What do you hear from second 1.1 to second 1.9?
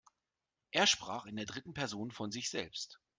in der dritten